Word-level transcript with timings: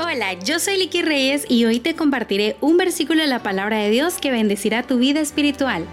Hola, 0.00 0.34
yo 0.34 0.60
soy 0.60 0.76
Licky 0.76 1.02
Reyes 1.02 1.44
y 1.48 1.64
hoy 1.64 1.80
te 1.80 1.96
compartiré 1.96 2.56
un 2.60 2.76
versículo 2.76 3.20
de 3.20 3.26
la 3.26 3.42
palabra 3.42 3.78
de 3.78 3.90
Dios 3.90 4.18
que 4.20 4.30
bendecirá 4.30 4.84
tu 4.84 4.96
vida 4.96 5.18
espiritual. 5.18 5.84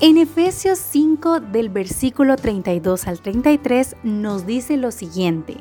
En 0.00 0.18
Efesios 0.18 0.80
5 0.80 1.38
del 1.38 1.68
versículo 1.68 2.34
32 2.34 3.06
al 3.06 3.20
33 3.20 3.94
nos 4.02 4.44
dice 4.44 4.76
lo 4.76 4.90
siguiente. 4.90 5.58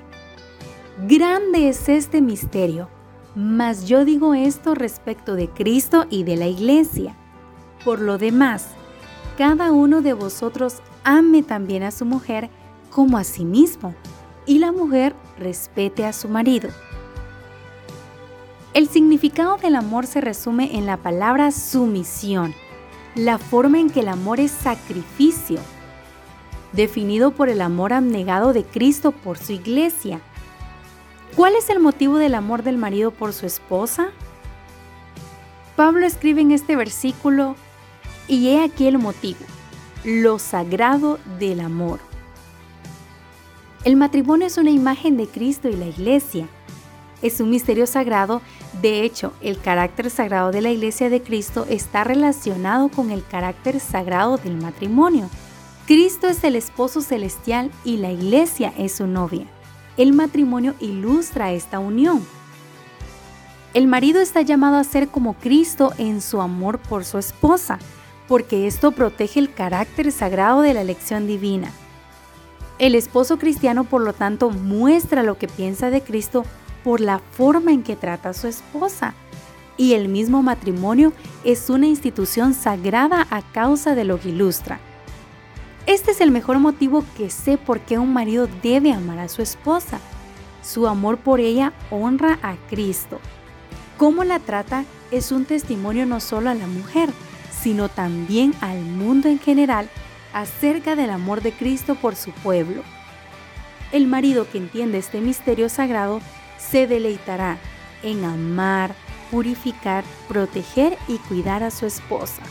Grande 1.08 1.70
es 1.70 1.88
este 1.88 2.20
misterio, 2.20 2.90
mas 3.36 3.88
yo 3.88 4.06
digo 4.06 4.34
esto 4.34 4.74
respecto 4.74 5.36
de 5.36 5.50
Cristo 5.50 6.08
y 6.10 6.24
de 6.24 6.36
la 6.36 6.48
iglesia. 6.48 7.16
Por 7.86 8.02
lo 8.02 8.18
demás, 8.18 8.70
cada 9.38 9.72
uno 9.72 10.02
de 10.02 10.14
vosotros 10.14 10.78
ame 11.04 11.44
también 11.44 11.84
a 11.84 11.92
su 11.92 12.06
mujer 12.06 12.50
como 12.92 13.18
a 13.18 13.24
sí 13.24 13.46
mismo, 13.46 13.96
y 14.46 14.60
la 14.60 14.72
mujer 14.72 15.16
respete 15.40 16.06
a 16.06 16.14
su 16.14 16.28
marido. 16.28 16.70
El 18.74 18.88
significado 18.88 19.58
del 19.58 19.76
amor 19.76 20.06
se 20.06 20.22
resume 20.22 20.78
en 20.78 20.86
la 20.86 20.98
palabra 20.98 21.52
sumisión, 21.52 22.54
la 23.16 23.38
forma 23.38 23.80
en 23.80 23.90
que 23.90 24.02
el 24.02 24.08
amor 24.08 24.40
es 24.40 24.52
sacrificio, 24.52 25.60
definido 26.72 27.32
por 27.32 27.50
el 27.50 27.62
amor 27.62 27.92
abnegado 27.92 28.54
de 28.54 28.64
Cristo 28.64 29.12
por 29.12 29.38
su 29.38 29.52
iglesia. 29.54 30.22
¿Cuál 31.36 31.56
es 31.56 31.70
el 31.70 31.80
motivo 31.80 32.18
del 32.18 32.36
amor 32.36 32.64
del 32.64 32.78
marido 32.78 33.12
por 33.12 33.34
su 33.34 33.46
esposa? 33.46 34.12
Pablo 35.76 36.06
escribe 36.06 36.42
en 36.42 36.52
este 36.52 36.76
versículo, 36.76 37.56
y 38.28 38.50
he 38.50 38.64
aquí 38.64 38.88
el 38.88 38.98
motivo, 38.98 39.40
lo 40.06 40.40
sagrado 40.40 41.20
del 41.40 41.60
amor. 41.60 42.11
El 43.84 43.96
matrimonio 43.96 44.46
es 44.46 44.60
una 44.60 44.70
imagen 44.70 45.18
de 45.18 45.26
Cristo 45.26 45.68
y 45.68 45.76
la 45.76 45.88
iglesia. 45.88 46.48
Es 47.24 47.40
un 47.40 47.50
misterio 47.50 47.88
sagrado, 47.88 48.44
de 48.80 49.04
hecho, 49.04 49.34
el 49.42 49.60
carácter 49.60 50.12
sagrado 50.12 50.52
de 50.52 50.62
la 50.62 50.70
iglesia 50.70 51.10
de 51.10 51.24
Cristo 51.24 51.66
está 51.68 52.04
relacionado 52.04 52.90
con 52.90 53.10
el 53.10 53.26
carácter 53.26 53.80
sagrado 53.80 54.38
del 54.38 54.56
matrimonio. 54.56 55.32
Cristo 55.88 56.28
es 56.28 56.44
el 56.44 56.56
esposo 56.56 57.02
celestial 57.02 57.72
y 57.84 57.98
la 57.98 58.12
iglesia 58.12 58.72
es 58.78 58.94
su 58.94 59.08
novia. 59.08 59.48
El 59.98 60.14
matrimonio 60.14 60.76
ilustra 60.80 61.52
esta 61.52 61.80
unión. 61.80 62.24
El 63.74 63.88
marido 63.88 64.22
está 64.22 64.42
llamado 64.42 64.78
a 64.78 64.84
ser 64.84 65.08
como 65.08 65.34
Cristo 65.34 65.92
en 65.98 66.22
su 66.22 66.40
amor 66.40 66.78
por 66.78 67.04
su 67.04 67.18
esposa, 67.18 67.80
porque 68.28 68.68
esto 68.68 68.92
protege 68.92 69.40
el 69.40 69.52
carácter 69.52 70.12
sagrado 70.12 70.62
de 70.62 70.76
la 70.76 70.82
elección 70.82 71.26
divina. 71.26 71.72
El 72.82 72.96
esposo 72.96 73.38
cristiano, 73.38 73.84
por 73.84 74.02
lo 74.02 74.12
tanto, 74.12 74.50
muestra 74.50 75.22
lo 75.22 75.38
que 75.38 75.48
piensa 75.48 75.92
de 75.92 76.02
Cristo 76.02 76.44
por 76.84 77.00
la 77.00 77.20
forma 77.20 77.72
en 77.72 77.84
que 77.84 77.96
trata 77.96 78.30
a 78.30 78.34
su 78.34 78.48
esposa. 78.48 79.14
Y 79.78 79.94
el 79.94 80.08
mismo 80.08 80.42
matrimonio 80.42 81.14
es 81.44 81.70
una 81.70 81.86
institución 81.86 82.56
sagrada 82.56 83.28
a 83.30 83.44
causa 83.44 83.94
de 83.94 84.04
lo 84.04 84.20
que 84.20 84.30
ilustra. 84.30 84.80
Este 85.86 86.10
es 86.10 86.22
el 86.22 86.32
mejor 86.32 86.58
motivo 86.58 87.06
que 87.16 87.30
sé 87.30 87.60
por 87.60 87.82
qué 87.82 88.00
un 88.00 88.14
marido 88.14 88.48
debe 88.64 88.92
amar 88.92 89.20
a 89.20 89.30
su 89.30 89.44
esposa. 89.44 90.00
Su 90.64 90.88
amor 90.88 91.18
por 91.18 91.40
ella 91.40 91.74
honra 91.92 92.40
a 92.42 92.56
Cristo. 92.68 93.20
Cómo 94.00 94.24
la 94.24 94.40
trata 94.40 94.86
es 95.12 95.32
un 95.32 95.46
testimonio 95.46 96.08
no 96.08 96.20
solo 96.20 96.50
a 96.50 96.56
la 96.56 96.66
mujer, 96.66 97.12
sino 97.62 97.90
también 97.90 98.56
al 98.60 98.82
mundo 98.82 99.30
en 99.30 99.38
general 99.38 99.88
acerca 100.34 100.96
del 100.96 101.10
amor 101.10 101.42
de 101.42 101.52
Cristo 101.52 101.96
por 101.96 102.16
su 102.16 102.32
pueblo. 102.32 102.84
El 103.92 104.08
marido 104.08 104.50
que 104.50 104.58
entiende 104.58 104.98
este 104.98 105.22
misterio 105.22 105.70
sagrado 105.70 106.22
se 106.58 106.88
deleitará 106.88 107.58
en 108.04 108.24
amar, 108.24 108.96
purificar, 109.30 110.04
proteger 110.28 110.98
y 111.08 111.18
cuidar 111.18 111.64
a 111.64 111.72
su 111.72 111.86
esposa. 111.86 112.42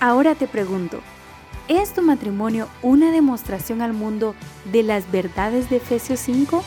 Ahora 0.00 0.34
te 0.34 0.46
pregunto, 0.46 1.00
¿es 1.68 1.92
tu 1.92 2.02
matrimonio 2.02 2.68
una 2.82 3.10
demostración 3.10 3.82
al 3.82 3.92
mundo 3.92 4.34
de 4.72 4.82
las 4.82 5.10
verdades 5.10 5.70
de 5.70 5.76
Efesios 5.76 6.20
5? 6.20 6.62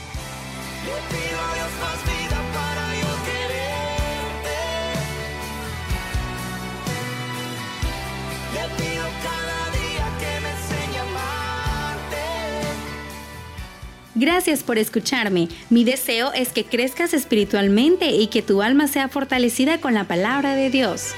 Gracias 14.24 14.64
por 14.64 14.78
escucharme. 14.78 15.50
Mi 15.70 15.84
deseo 15.84 16.32
es 16.32 16.54
que 16.54 16.64
crezcas 16.64 17.14
espiritualmente 17.14 18.12
y 18.12 18.28
que 18.28 18.42
tu 18.42 18.62
alma 18.62 18.88
sea 18.88 19.10
fortalecida 19.10 19.82
con 19.82 19.94
la 19.94 20.06
palabra 20.06 20.56
de 20.56 20.70
Dios. 20.70 21.14